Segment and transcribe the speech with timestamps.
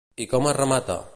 [0.25, 1.01] I com es remata?